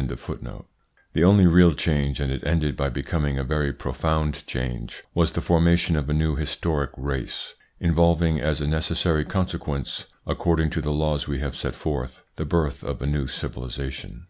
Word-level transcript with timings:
1 0.00 0.06
The 1.12 1.24
only 1.24 1.46
real 1.46 1.74
change, 1.74 2.20
and 2.20 2.32
it 2.32 2.42
ended 2.42 2.74
by 2.74 2.88
becoming 2.88 3.38
a 3.38 3.44
very 3.44 3.70
profound 3.70 4.46
change, 4.46 5.04
was 5.12 5.32
the 5.32 5.42
formation 5.42 5.94
of 5.94 6.08
a 6.08 6.14
new 6.14 6.36
historic 6.36 6.88
race, 6.96 7.52
involving 7.78 8.40
as 8.40 8.62
a 8.62 8.66
necessary 8.66 9.26
consequence 9.26 10.06
according 10.26 10.70
to 10.70 10.80
the 10.80 10.88
laws 10.90 11.28
we 11.28 11.40
have 11.40 11.54
set 11.54 11.74
forth 11.74 12.22
the 12.36 12.46
birth 12.46 12.82
of 12.82 13.02
a 13.02 13.06
new 13.06 13.26
civilisation. 13.26 14.24